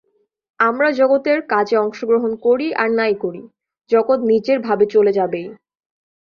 [0.59, 3.41] আমরা জগতের কাজে অংশগ্রহণ করি আর নাই করি,
[3.89, 5.47] জগৎ নিজের ভাবে চলে যাবেই।